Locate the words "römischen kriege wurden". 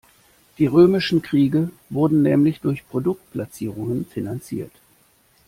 0.65-2.23